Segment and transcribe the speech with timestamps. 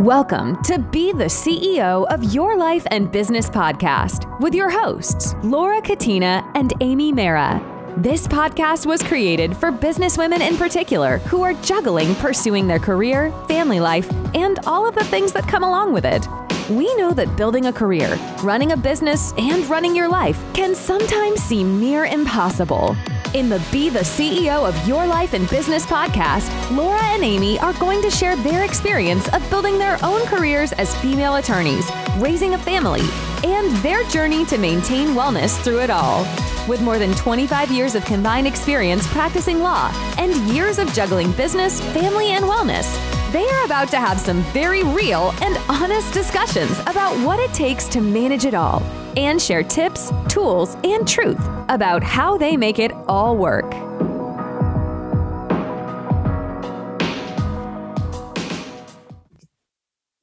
[0.00, 5.80] Welcome to Be the CEO of Your Life and Business podcast with your hosts, Laura
[5.80, 7.62] Katina and Amy Mara.
[7.96, 13.80] This podcast was created for businesswomen in particular who are juggling pursuing their career, family
[13.80, 16.28] life, and all of the things that come along with it.
[16.68, 21.40] We know that building a career, running a business, and running your life can sometimes
[21.40, 22.94] seem near impossible.
[23.36, 27.74] In the Be the CEO of Your Life and Business podcast, Laura and Amy are
[27.74, 31.86] going to share their experience of building their own careers as female attorneys,
[32.16, 33.02] raising a family,
[33.44, 36.22] and their journey to maintain wellness through it all.
[36.66, 41.78] With more than 25 years of combined experience practicing law and years of juggling business,
[41.92, 47.16] family, and wellness, they are about to have some very real and honest discussions about
[47.26, 48.80] what it takes to manage it all
[49.16, 53.72] and share tips, tools, and truth about how they make it all work.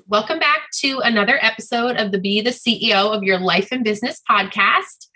[0.07, 4.21] Welcome back to another episode of the Be the CEO of Your Life and Business
[4.29, 5.07] podcast.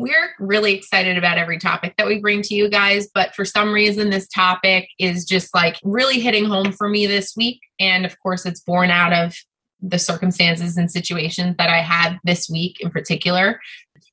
[0.00, 3.72] We're really excited about every topic that we bring to you guys, but for some
[3.72, 7.60] reason, this topic is just like really hitting home for me this week.
[7.80, 9.34] And of course, it's born out of
[9.80, 13.60] the circumstances and situations that I had this week in particular.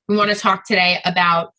[0.08, 1.54] We want to talk today about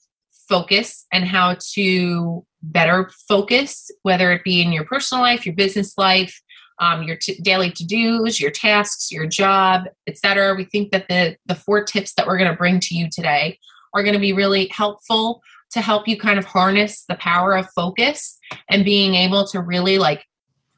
[0.48, 5.96] focus and how to better focus, whether it be in your personal life, your business
[5.96, 6.40] life,
[6.80, 10.54] um, your t- daily to-dos, your tasks, your job, etc.
[10.56, 13.58] We think that the the four tips that we're going to bring to you today
[13.96, 17.66] are going to be really helpful to help you kind of harness the power of
[17.74, 20.24] focus and being able to really like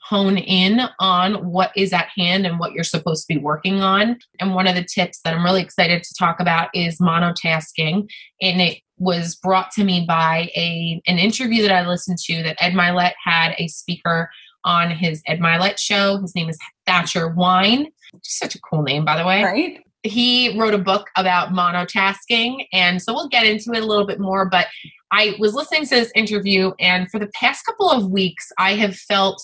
[0.00, 4.18] hone in on what is at hand and what you're supposed to be working on.
[4.40, 8.08] And one of the tips that I'm really excited to talk about is monotasking.
[8.40, 12.56] And it was brought to me by a an interview that I listened to that
[12.58, 14.30] Ed Mylett had a speaker
[14.64, 16.18] on his Ed Mylett show.
[16.20, 17.88] His name is Thatcher Wine.
[18.22, 19.44] Such a cool name, by the way.
[19.44, 24.06] Right he wrote a book about monotasking and so we'll get into it a little
[24.06, 24.66] bit more but
[25.12, 28.94] i was listening to this interview and for the past couple of weeks i have
[28.94, 29.40] felt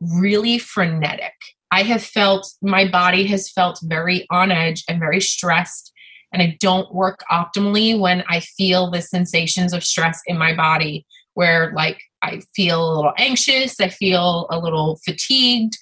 [0.00, 1.32] really frenetic.
[1.70, 5.92] I have felt my body has felt very on edge and very stressed
[6.32, 11.04] and i don't work optimally when i feel the sensations of stress in my body
[11.34, 15.76] where like i feel a little anxious i feel a little fatigued.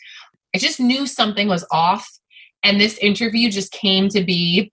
[0.54, 2.08] I just knew something was off
[2.64, 4.72] and this interview just came to be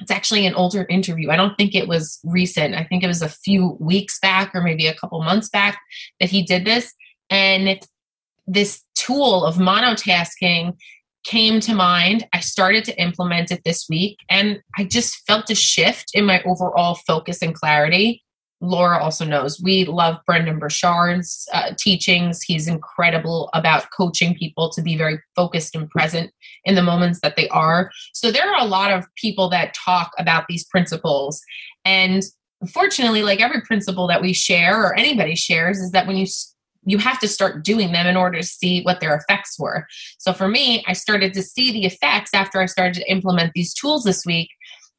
[0.00, 1.30] it's actually an older interview.
[1.30, 2.74] I don't think it was recent.
[2.74, 5.78] I think it was a few weeks back or maybe a couple months back
[6.18, 6.92] that he did this.
[7.30, 7.80] And
[8.46, 10.76] this tool of monotasking
[11.24, 12.26] came to mind.
[12.32, 16.42] I started to implement it this week and I just felt a shift in my
[16.42, 18.23] overall focus and clarity.
[18.64, 22.42] Laura also knows we love Brendon Burchard's uh, teachings.
[22.42, 26.32] He's incredible about coaching people to be very focused and present
[26.64, 27.90] in the moments that they are.
[28.12, 31.42] So there are a lot of people that talk about these principles.
[31.84, 32.22] And
[32.72, 36.26] fortunately, like every principle that we share or anybody shares, is that when you
[36.86, 39.86] you have to start doing them in order to see what their effects were.
[40.18, 43.72] So for me, I started to see the effects after I started to implement these
[43.72, 44.50] tools this week.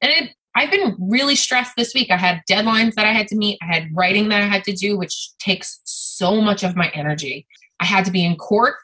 [0.02, 2.10] And it I've been really stressed this week.
[2.10, 4.74] I had deadlines that I had to meet, I had writing that I had to
[4.74, 7.46] do, which takes so much of my energy.
[7.80, 8.76] I had to be in court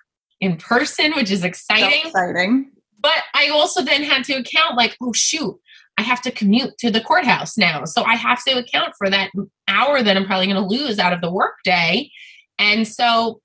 [0.41, 2.03] in person, which is exciting.
[2.03, 2.71] So exciting.
[2.99, 5.57] But I also then had to account, like, oh, shoot,
[5.97, 7.85] I have to commute to the courthouse now.
[7.85, 9.31] So I have to account for that
[9.67, 12.11] hour that I'm probably going to lose out of the workday.
[12.59, 13.41] And so,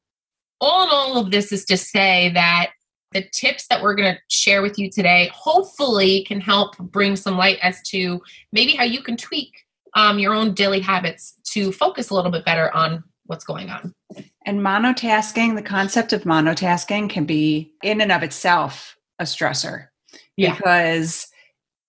[0.60, 2.70] all in all of this is to say that
[3.16, 7.38] the tips that we're going to share with you today hopefully can help bring some
[7.38, 8.20] light as to
[8.52, 12.44] maybe how you can tweak um, your own daily habits to focus a little bit
[12.44, 13.94] better on what's going on.
[14.44, 19.88] And monotasking, the concept of monotasking can be in and of itself a stressor.
[20.36, 20.54] Yeah.
[20.54, 21.26] Because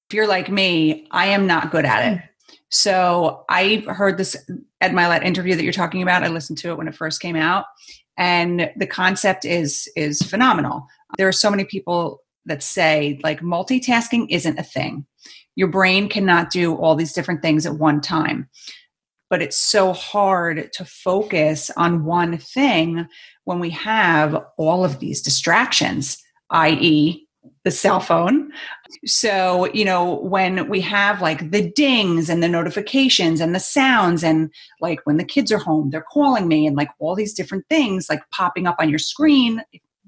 [0.10, 2.22] if you're like me, I am not good at it.
[2.70, 4.38] So I heard this
[4.80, 6.24] Ed Mylett interview that you're talking about.
[6.24, 7.66] I listened to it when it first came out.
[8.18, 10.88] And the concept is is phenomenal.
[11.18, 15.06] There are so many people that say like multitasking isn't a thing.
[15.56, 18.50] Your brain cannot do all these different things at one time.
[19.30, 23.08] But it's so hard to focus on one thing
[23.44, 26.18] when we have all of these distractions,
[26.52, 27.27] i.e.,
[27.68, 28.50] the cell phone.
[29.06, 34.24] So, you know, when we have like the dings and the notifications and the sounds,
[34.24, 34.50] and
[34.80, 38.08] like when the kids are home, they're calling me, and like all these different things
[38.10, 39.62] like popping up on your screen.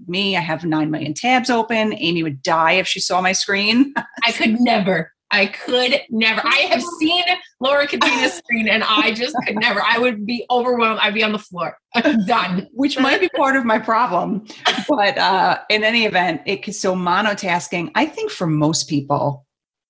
[0.08, 1.94] Me, I have 9 million tabs open.
[1.98, 3.94] Amy would die if she saw my screen.
[4.24, 5.12] I could never.
[5.32, 6.42] I could never.
[6.44, 7.24] I have seen
[7.60, 9.82] Laura Catina's screen and I just could never.
[9.82, 11.00] I would be overwhelmed.
[11.02, 11.78] I'd be on the floor.
[12.26, 12.68] Done.
[12.74, 14.46] Which might be part of my problem.
[14.88, 19.46] But uh, in any event, it so monotasking, I think for most people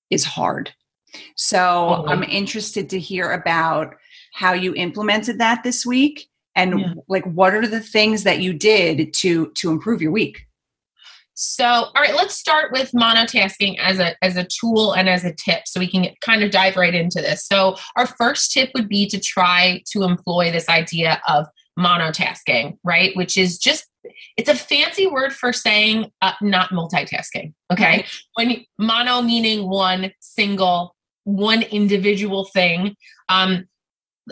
[0.09, 0.73] is hard.
[1.35, 3.95] So I'm interested to hear about
[4.33, 6.93] how you implemented that this week and yeah.
[7.07, 10.45] like what are the things that you did to to improve your week
[11.41, 15.33] so all right let's start with monotasking as a as a tool and as a
[15.33, 17.45] tip so we can kind of dive right into this.
[17.45, 21.47] So our first tip would be to try to employ this idea of
[21.77, 23.15] monotasking right?
[23.15, 23.85] Which is just
[24.35, 27.85] it's a fancy word for saying uh, not multitasking okay?
[27.85, 28.05] Right.
[28.35, 30.93] when mono meaning one single
[31.23, 32.95] one individual thing.
[33.29, 33.65] Um,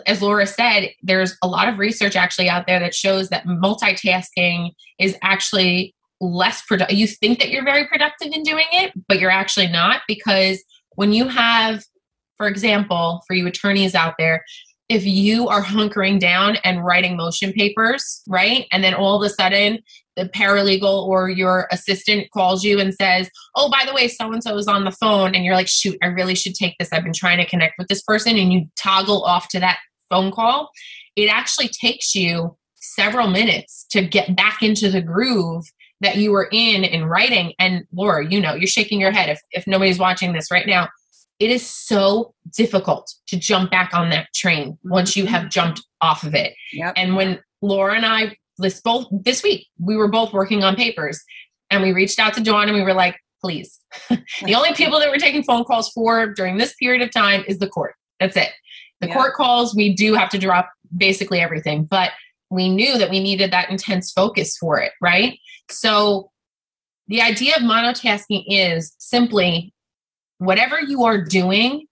[0.06, 4.72] as Laura said, there's a lot of research actually out there that shows that multitasking
[4.98, 6.96] is actually less productive.
[6.96, 10.62] You think that you're very productive in doing it, but you're actually not because
[10.94, 11.84] when you have,
[12.36, 14.44] for example, for you attorneys out there,
[14.88, 18.66] if you are hunkering down and writing motion papers, right?
[18.72, 19.80] And then all of a sudden
[20.16, 24.42] the paralegal or your assistant calls you and says, Oh, by the way, so and
[24.42, 25.34] so is on the phone.
[25.34, 26.92] And you're like, Shoot, I really should take this.
[26.92, 28.36] I've been trying to connect with this person.
[28.36, 29.78] And you toggle off to that
[30.08, 30.70] phone call,
[31.16, 35.64] it actually takes you several minutes to get back into the groove
[36.00, 37.52] that you were in in writing.
[37.58, 40.88] And Laura, you know, you're shaking your head if, if nobody's watching this right now.
[41.38, 46.24] It is so difficult to jump back on that train once you have jumped off
[46.24, 46.54] of it.
[46.72, 46.94] Yep.
[46.96, 51.22] And when Laura and I this both this week, we were both working on papers
[51.70, 53.78] and we reached out to Dawn and we were like, please.
[54.42, 57.58] the only people that we're taking phone calls for during this period of time is
[57.58, 57.94] the court.
[58.18, 58.50] That's it.
[59.00, 59.14] The yeah.
[59.14, 62.10] court calls, we do have to drop basically everything, but
[62.50, 65.38] we knew that we needed that intense focus for it, right?
[65.70, 66.30] So
[67.06, 69.72] the idea of monotasking is simply
[70.38, 71.86] whatever you are doing,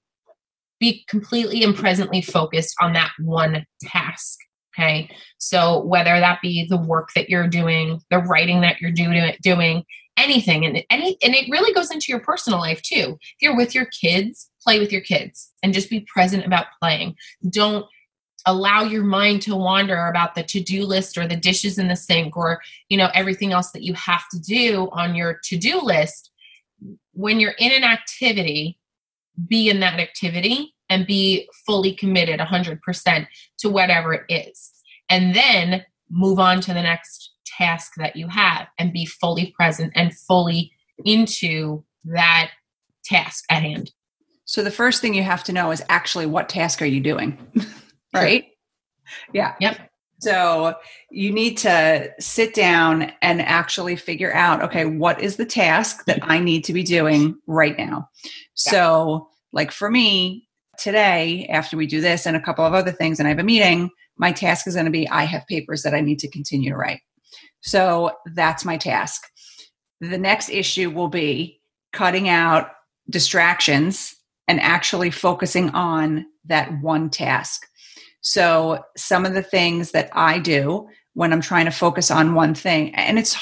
[0.78, 4.38] be completely and presently focused on that one task.
[4.74, 5.08] Okay.
[5.38, 9.84] So whether that be the work that you're doing, the writing that you're doing, doing
[10.18, 13.18] anything, and any, and it really goes into your personal life too.
[13.20, 17.16] If you're with your kids, play with your kids and just be present about playing.
[17.48, 17.86] Don't
[18.46, 22.36] allow your mind to wander about the to-do list or the dishes in the sink
[22.36, 26.30] or you know everything else that you have to do on your to-do list.
[27.12, 28.78] When you're in an activity
[29.48, 33.26] be in that activity and be fully committed 100%
[33.58, 34.72] to whatever it is.
[35.08, 39.92] And then move on to the next task that you have and be fully present
[39.94, 40.72] and fully
[41.04, 42.50] into that
[43.04, 43.92] task at hand.
[44.44, 47.36] So the first thing you have to know is actually what task are you doing?
[48.16, 48.46] right?
[49.32, 49.54] Yeah.
[49.60, 49.90] Yep.
[50.18, 50.74] So
[51.10, 56.20] you need to sit down and actually figure out okay, what is the task that
[56.22, 58.08] I need to be doing right now?
[58.24, 58.30] Yeah.
[58.54, 60.48] So, like for me,
[60.78, 63.44] today, after we do this and a couple of other things, and I have a
[63.44, 66.70] meeting, my task is going to be I have papers that I need to continue
[66.70, 67.00] to write.
[67.60, 69.22] So that's my task.
[70.00, 71.60] The next issue will be
[71.92, 72.70] cutting out
[73.10, 74.14] distractions
[74.48, 77.66] and actually focusing on that one task.
[78.28, 82.56] So, some of the things that I do when I'm trying to focus on one
[82.56, 83.36] thing, and it's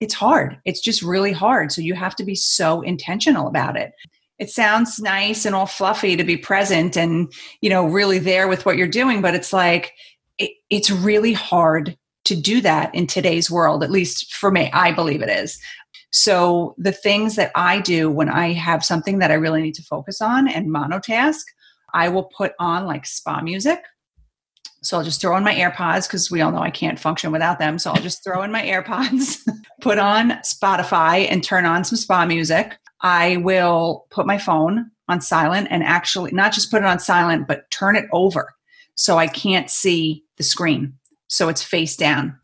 [0.00, 0.58] it's hard.
[0.64, 1.72] It's just really hard.
[1.72, 3.92] So you have to be so intentional about it.
[4.38, 8.64] It sounds nice and all fluffy to be present and you know really there with
[8.64, 9.92] what you're doing, but it's like
[10.38, 13.84] it, it's really hard to do that in today's world.
[13.84, 15.60] At least for me, I believe it is.
[16.12, 19.82] So the things that I do when I have something that I really need to
[19.82, 21.42] focus on and monotask,
[21.92, 23.80] I will put on like spa music.
[24.82, 27.58] So I'll just throw in my AirPods because we all know I can't function without
[27.58, 27.78] them.
[27.78, 29.46] So I'll just throw in my AirPods,
[29.80, 32.78] put on Spotify and turn on some spa music.
[33.02, 37.46] I will put my phone on silent and actually not just put it on silent,
[37.46, 38.54] but turn it over
[38.94, 40.94] so I can't see the screen.
[41.28, 42.36] So it's face down.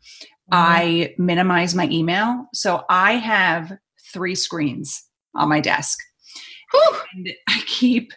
[0.51, 0.53] Mm-hmm.
[0.53, 2.45] I minimize my email.
[2.53, 3.77] So I have
[4.11, 5.03] three screens
[5.35, 5.99] on my desk.
[7.15, 8.11] And I keep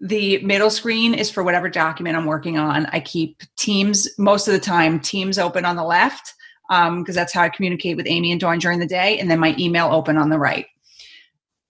[0.00, 2.86] the middle screen is for whatever document I'm working on.
[2.86, 6.34] I keep Teams most of the time, Teams open on the left
[6.68, 9.38] because um, that's how I communicate with Amy and Dawn during the day, and then
[9.38, 10.66] my email open on the right.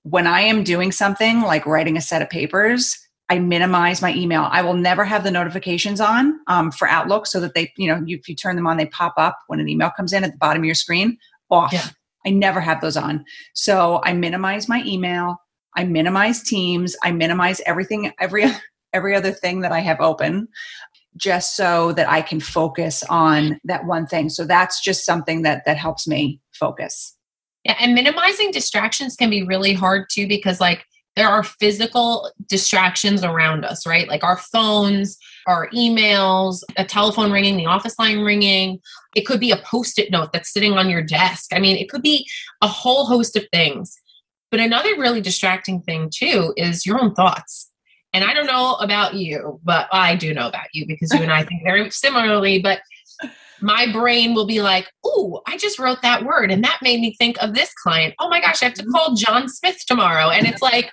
[0.03, 4.49] When I am doing something like writing a set of papers, I minimize my email.
[4.51, 8.03] I will never have the notifications on um, for Outlook so that they, you know,
[8.05, 10.33] you, if you turn them on, they pop up when an email comes in at
[10.33, 11.19] the bottom of your screen.
[11.51, 11.73] Off.
[11.73, 11.87] Yeah.
[12.27, 13.25] I never have those on.
[13.55, 15.41] So I minimize my email.
[15.79, 16.97] I minimize Teams.
[17.05, 18.45] I minimize everything, every
[18.93, 20.49] every other thing that I have open,
[21.17, 24.29] just so that I can focus on that one thing.
[24.29, 27.15] So that's just something that that helps me focus.
[27.65, 33.23] Yeah, and minimizing distractions can be really hard too because like there are physical distractions
[33.23, 34.09] around us, right?
[34.09, 35.17] Like our phones,
[35.47, 38.81] our emails, a telephone ringing, the office line ringing.
[39.15, 41.53] It could be a post it note that's sitting on your desk.
[41.53, 42.27] I mean, it could be
[42.63, 43.97] a whole host of things.
[44.51, 47.71] But another really distracting thing, too, is your own thoughts.
[48.13, 51.33] And I don't know about you, but I do know about you because you and
[51.33, 52.59] I think very similarly.
[52.61, 52.81] But
[53.61, 57.15] my brain will be like, "Ooh, I just wrote that word, and that made me
[57.19, 58.15] think of this client.
[58.19, 58.93] Oh my gosh, I have to mm-hmm.
[58.93, 60.91] call John Smith tomorrow." And it's like,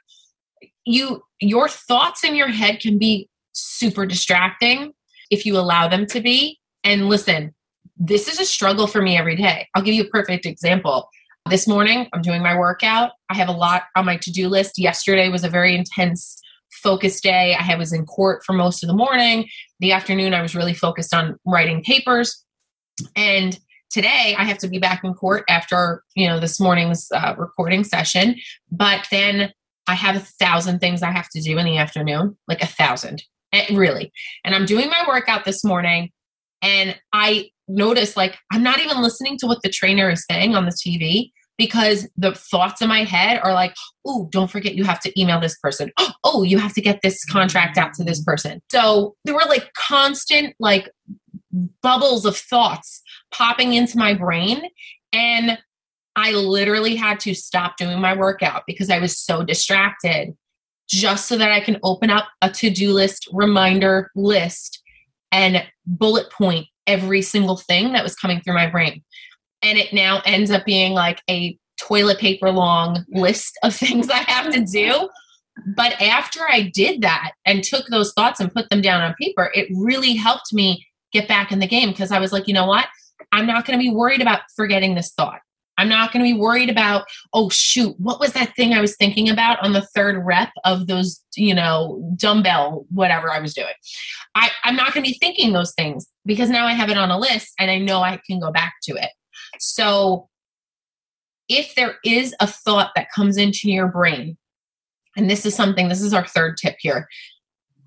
[0.85, 4.93] you your thoughts in your head can be super distracting
[5.31, 6.59] if you allow them to be.
[6.83, 7.53] And listen,
[7.97, 9.67] this is a struggle for me every day.
[9.75, 11.09] I'll give you a perfect example.
[11.47, 13.11] This morning, I'm doing my workout.
[13.29, 14.79] I have a lot on my to do list.
[14.79, 17.53] Yesterday was a very intense, focused day.
[17.53, 19.47] I was in court for most of the morning.
[19.79, 22.43] The afternoon, I was really focused on writing papers.
[23.15, 23.59] And
[23.91, 27.83] today, I have to be back in court after you know this morning's uh, recording
[27.83, 28.37] session.
[28.71, 29.53] But then
[29.85, 33.23] I have a thousand things I have to do in the afternoon, like a thousand,
[33.51, 34.11] and eh, really.
[34.43, 36.09] And I'm doing my workout this morning,
[36.63, 40.65] and I notice like I'm not even listening to what the trainer is saying on
[40.65, 43.73] the TV because the thoughts in my head are like,
[44.05, 45.91] oh, don't forget you have to email this person.
[46.27, 48.59] Oh, you have to get this contract out to this person.
[48.71, 50.89] So there were like constant like
[51.83, 54.63] bubbles of thoughts popping into my brain.
[55.13, 55.59] And
[56.15, 60.35] I literally had to stop doing my workout because I was so distracted
[60.89, 64.81] just so that I can open up a to do list reminder list
[65.31, 69.03] and bullet point every single thing that was coming through my brain.
[69.65, 74.19] And it now ends up being like a toilet paper long list of things I
[74.19, 75.09] have to do.
[75.75, 79.51] But after I did that and took those thoughts and put them down on paper,
[79.53, 82.67] it really helped me get back in the game because I was like, you know
[82.67, 82.87] what?
[83.31, 85.39] I'm not going to be worried about forgetting this thought.
[85.77, 88.95] I'm not going to be worried about, oh, shoot, what was that thing I was
[88.95, 93.73] thinking about on the third rep of those, you know, dumbbell, whatever I was doing.
[94.35, 97.11] I, I'm not going to be thinking those things because now I have it on
[97.11, 99.09] a list and I know I can go back to it.
[99.59, 100.29] So
[101.47, 104.37] if there is a thought that comes into your brain,
[105.17, 107.07] and this is something, this is our third tip here,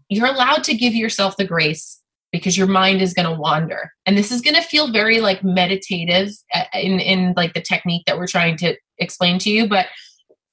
[0.09, 2.01] you're allowed to give yourself the grace
[2.33, 3.93] because your mind is going to wander.
[4.07, 8.05] And this is going to feel very like meditative uh, in in like the technique
[8.07, 9.87] that we're trying to explain to you but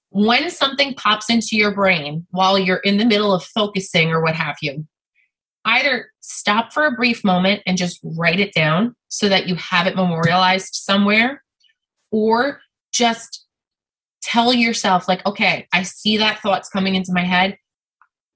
[0.10, 4.36] when something pops into your brain while you're in the middle of focusing or what
[4.36, 4.86] have you
[5.66, 9.88] either stop for a brief moment and just write it down so that you have
[9.88, 11.44] it memorialized somewhere
[12.12, 12.62] or
[12.94, 13.46] just
[14.22, 17.58] tell yourself like okay i see that thoughts coming into my head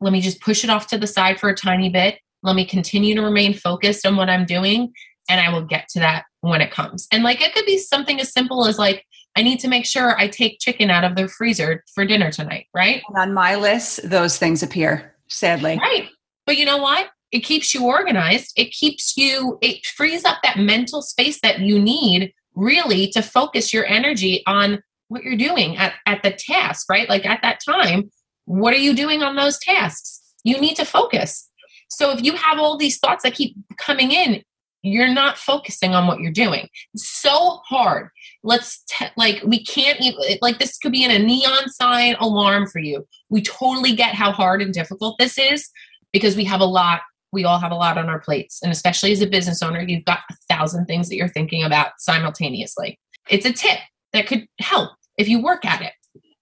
[0.02, 2.66] let me just push it off to the side for a tiny bit let me
[2.66, 4.94] continue to remain focused on what I'm doing
[5.30, 7.08] and I will get to that when it comes.
[7.12, 9.06] And like it could be something as simple as like,
[9.36, 12.66] I need to make sure I take chicken out of the freezer for dinner tonight,
[12.74, 13.04] right?
[13.10, 15.78] And on my list, those things appear, sadly.
[15.78, 16.10] Right.
[16.46, 17.10] But you know what?
[17.32, 18.54] It keeps you organized.
[18.56, 23.74] It keeps you, it frees up that mental space that you need really to focus
[23.74, 27.10] your energy on what you're doing at, at the task, right?
[27.10, 28.12] Like at that time,
[28.46, 30.22] what are you doing on those tasks?
[30.44, 31.50] You need to focus.
[31.90, 34.44] So if you have all these thoughts that keep coming in,
[34.82, 36.70] you're not focusing on what you're doing.
[36.96, 38.10] So hard.
[38.44, 38.84] Let's
[39.18, 43.06] like we can't even like this could be in a neon sign alarm for you.
[43.30, 45.70] We totally get how hard and difficult this is
[46.14, 47.02] because we have a lot.
[47.32, 50.06] We all have a lot on our plates, and especially as a business owner, you've
[50.06, 53.00] got a thousand things that you're thinking about simultaneously.
[53.30, 53.80] It's a tip
[54.14, 55.94] that could help if you work at it.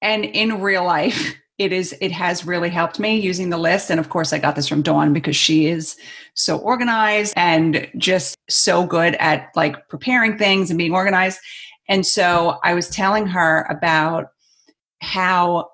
[0.01, 3.99] And in real life, it is it has really helped me using the list and
[3.99, 5.97] of course i got this from dawn because she is
[6.35, 11.39] so organized and just so good at like preparing things and being organized
[11.89, 14.27] and so i was telling her about
[15.01, 15.67] how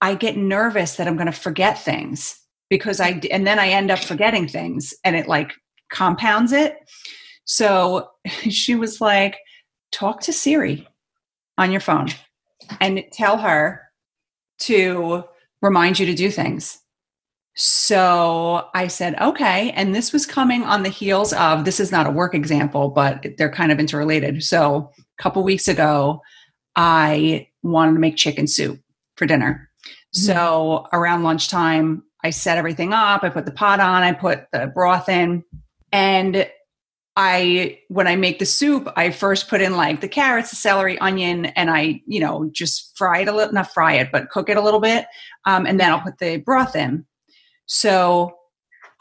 [0.00, 3.90] i get nervous that i'm going to forget things because i and then i end
[3.90, 5.52] up forgetting things and it like
[5.90, 6.76] compounds it
[7.44, 8.10] so
[8.48, 9.38] she was like
[9.92, 10.86] talk to siri
[11.58, 12.08] on your phone
[12.80, 13.82] and tell her
[14.58, 15.24] to
[15.62, 16.78] remind you to do things.
[17.54, 19.70] So I said, okay.
[19.72, 23.24] And this was coming on the heels of this is not a work example, but
[23.38, 24.42] they're kind of interrelated.
[24.42, 26.20] So a couple weeks ago,
[26.76, 28.78] I wanted to make chicken soup
[29.16, 29.70] for dinner.
[29.84, 30.20] Mm-hmm.
[30.20, 33.22] So around lunchtime, I set everything up.
[33.22, 35.44] I put the pot on, I put the broth in,
[35.92, 36.50] and
[37.14, 40.98] I when I make the soup, I first put in like the carrots, the celery,
[40.98, 44.48] onion, and I you know just fry it a little, not fry it, but cook
[44.48, 45.06] it a little bit,
[45.44, 47.06] um, and then I'll put the broth in.
[47.66, 48.36] So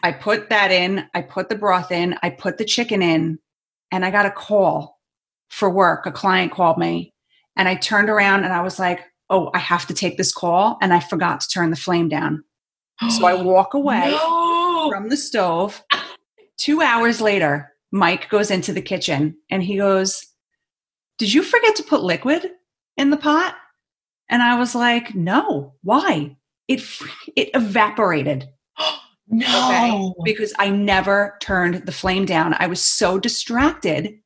[0.03, 1.08] I put that in.
[1.15, 2.15] I put the broth in.
[2.22, 3.39] I put the chicken in,
[3.91, 5.00] and I got a call
[5.50, 6.05] for work.
[6.05, 7.12] A client called me,
[7.55, 9.00] and I turned around and I was like,
[9.32, 12.44] oh, I have to take this call and I forgot to turn the flame down.
[13.10, 14.90] So I walk away no.
[14.90, 15.84] from the stove.
[16.58, 20.25] Two hours later, Mike goes into the kitchen and he goes,
[21.18, 22.52] Did you forget to put liquid
[22.98, 23.56] in the pot?
[24.30, 26.38] And I was like, No, why?
[26.68, 26.82] It,
[27.36, 28.50] it evaporated.
[29.28, 29.68] no.
[29.70, 30.14] Okay?
[30.24, 32.56] Because I never turned the flame down.
[32.58, 34.20] I was so distracted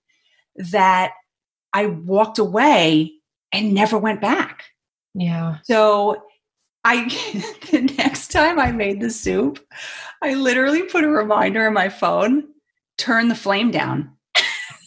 [0.56, 1.12] that
[1.74, 3.14] I walked away
[3.52, 4.64] and never went back.
[5.14, 5.58] Yeah.
[5.64, 6.24] So
[6.84, 7.06] I
[7.72, 9.60] the next time I made the soup,
[10.22, 12.46] I literally put a reminder on my phone,
[12.98, 14.12] turn the flame down.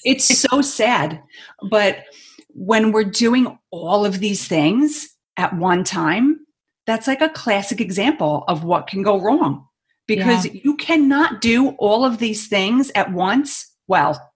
[0.05, 1.23] It's so sad.
[1.71, 2.05] But
[2.49, 6.41] when we're doing all of these things at one time,
[6.87, 9.67] that's like a classic example of what can go wrong
[10.07, 10.61] because yeah.
[10.65, 14.33] you cannot do all of these things at once well.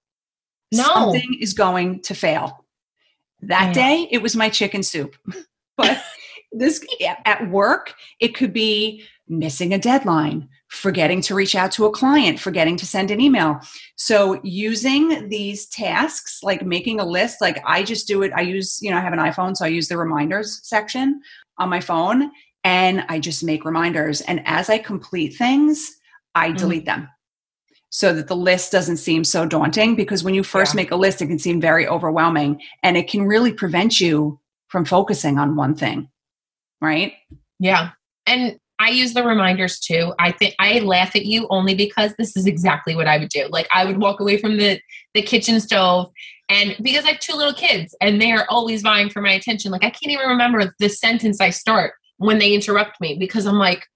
[0.73, 0.85] No.
[0.85, 2.65] Something is going to fail.
[3.43, 3.73] That yeah.
[3.73, 5.17] day, it was my chicken soup.
[5.77, 6.03] but
[6.53, 6.85] this
[7.25, 12.39] at work, it could be missing a deadline, forgetting to reach out to a client,
[12.39, 13.59] forgetting to send an email.
[13.97, 18.33] So using these tasks, like making a list, like I just do it.
[18.35, 21.21] I use, you know, I have an iPhone, so I use the reminders section
[21.59, 22.31] on my phone
[22.63, 24.21] and I just make reminders.
[24.23, 25.97] And as I complete things,
[26.35, 26.57] I mm-hmm.
[26.57, 27.09] delete them
[27.91, 30.77] so that the list doesn't seem so daunting because when you first yeah.
[30.77, 34.39] make a list, it can seem very overwhelming and it can really prevent you
[34.69, 36.09] from focusing on one thing.
[36.81, 37.15] Right?
[37.59, 37.91] Yeah.
[38.27, 40.13] And I use the reminders too.
[40.19, 43.47] I think I laugh at you only because this is exactly what I would do.
[43.49, 44.81] Like I would walk away from the
[45.15, 46.11] the kitchen stove
[46.51, 49.73] and because I have two little kids and they are always vying for my attention.
[49.73, 53.59] Like I can't even remember the sentence I start when they interrupt me because I'm
[53.59, 53.87] like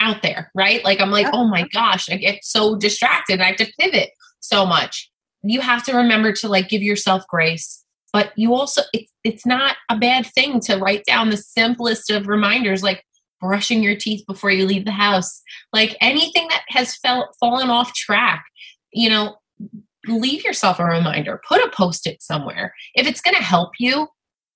[0.00, 0.84] out there, right?
[0.84, 3.40] Like I'm like, oh my gosh, I get so distracted.
[3.40, 5.10] I have to pivot so much.
[5.42, 7.84] You have to remember to like give yourself grace
[8.16, 12.28] but you also it's, it's not a bad thing to write down the simplest of
[12.28, 13.04] reminders like
[13.42, 15.42] brushing your teeth before you leave the house
[15.74, 18.42] like anything that has felt fallen off track.
[18.90, 19.36] You know
[20.08, 22.72] leave yourself a reminder put a post-it somewhere.
[22.94, 24.08] If it's going to help you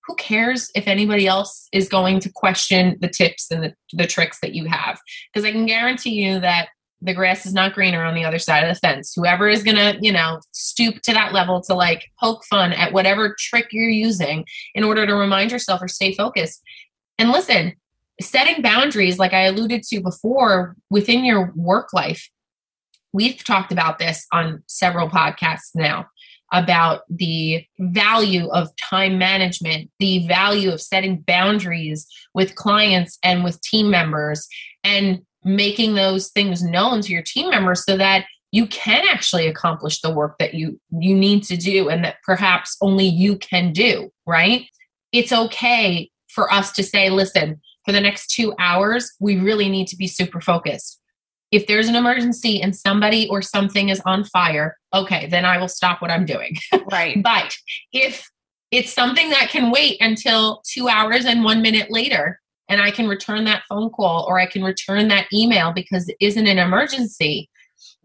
[0.07, 4.39] who cares if anybody else is going to question the tips and the, the tricks
[4.41, 4.99] that you have?
[5.35, 6.71] Because i can guarantee you that
[7.03, 9.13] the grass is not greener on the other side of the fence.
[9.15, 12.93] Whoever is going to, you know, stoop to that level to like poke fun at
[12.93, 16.63] whatever trick you're using in order to remind yourself or stay focused.
[17.19, 17.75] And listen,
[18.21, 22.29] setting boundaries, like I alluded to before, within your work life,
[23.13, 26.07] we've talked about this on several podcasts now
[26.53, 33.61] about the value of time management, the value of setting boundaries with clients and with
[33.63, 34.49] team members.
[34.83, 40.01] And making those things known to your team members so that you can actually accomplish
[40.01, 44.11] the work that you you need to do and that perhaps only you can do
[44.27, 44.67] right?
[45.13, 49.89] It's okay for us to say listen for the next 2 hours we really need
[49.89, 51.01] to be super focused.
[51.51, 55.69] If there's an emergency and somebody or something is on fire okay then i will
[55.69, 56.57] stop what i'm doing.
[56.91, 57.23] Right.
[57.23, 57.55] But
[57.93, 58.29] if
[58.71, 62.41] it's something that can wait until 2 hours and 1 minute later
[62.71, 66.17] and I can return that phone call or I can return that email because it
[66.21, 67.51] isn't an emergency.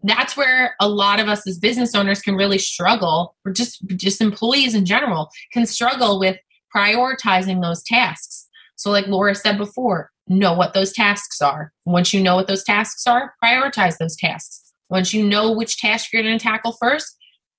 [0.02, 4.20] That's where a lot of us as business owners can really struggle, or just just
[4.20, 6.36] employees in general can struggle with
[6.74, 8.48] prioritizing those tasks.
[8.74, 11.72] So, like Laura said before, know what those tasks are.
[11.84, 14.72] Once you know what those tasks are, prioritize those tasks.
[14.90, 17.16] Once you know which task you're going to tackle first,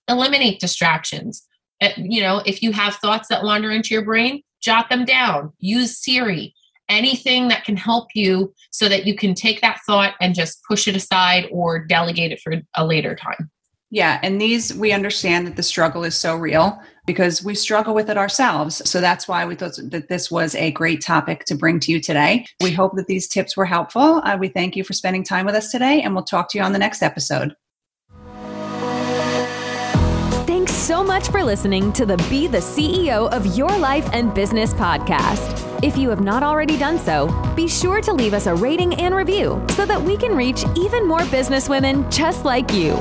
[0.07, 1.45] eliminate distractions.
[1.81, 5.53] Uh, you know, if you have thoughts that wander into your brain, jot them down.
[5.59, 6.53] Use Siri
[6.89, 10.87] anything that can help you so that you can take that thought and just push
[10.87, 13.49] it aside or delegate it for a later time.
[13.89, 18.09] Yeah, and these we understand that the struggle is so real because we struggle with
[18.09, 18.81] it ourselves.
[18.89, 22.01] So that's why we thought that this was a great topic to bring to you
[22.01, 22.45] today.
[22.61, 24.21] We hope that these tips were helpful.
[24.25, 26.63] Uh, we thank you for spending time with us today, and we'll talk to you
[26.65, 27.55] on the next episode.
[30.77, 35.83] So much for listening to the Be the CEO of Your Life and Business podcast.
[35.83, 39.15] If you have not already done so, be sure to leave us a rating and
[39.15, 42.95] review so that we can reach even more businesswomen just like you.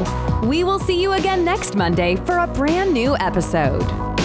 [0.49, 4.16] We will see you again next Monday for a brand new episode.